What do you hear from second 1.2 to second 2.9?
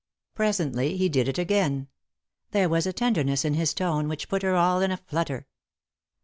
it again; there was